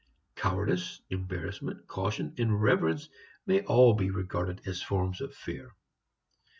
[0.35, 3.07] Cowardice, embarrassment, caution and reverence
[3.45, 5.75] may all be regarded as forms of fear.